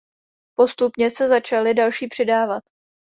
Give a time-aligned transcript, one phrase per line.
[0.55, 2.63] Postupně se začaly další přidávat.